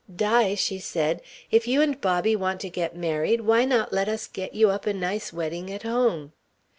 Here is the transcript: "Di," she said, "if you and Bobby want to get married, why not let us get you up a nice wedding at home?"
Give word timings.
"Di," 0.27 0.55
she 0.55 0.79
said, 0.79 1.21
"if 1.51 1.67
you 1.67 1.79
and 1.79 2.01
Bobby 2.01 2.35
want 2.35 2.59
to 2.61 2.71
get 2.71 2.95
married, 2.95 3.41
why 3.41 3.65
not 3.65 3.93
let 3.93 4.09
us 4.09 4.25
get 4.25 4.55
you 4.55 4.71
up 4.71 4.87
a 4.87 4.93
nice 4.95 5.31
wedding 5.31 5.71
at 5.71 5.83
home?" 5.83 6.33